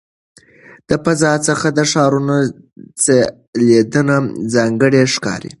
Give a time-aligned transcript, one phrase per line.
[0.87, 2.35] د فضا څخه د ښارونو
[3.03, 4.17] ځلېدنه
[4.53, 5.49] ځانګړې ښکاري.